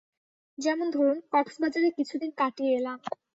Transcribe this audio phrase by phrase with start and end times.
[0.57, 2.97] যেমন ধরুন, কক্সবাজারে কিছুদিন কাটিয়ে এলাম।